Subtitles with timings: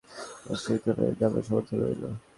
[0.45, 2.09] প্রস্তাবিত পরিবর্তনে আমার সমর্থন রইলো।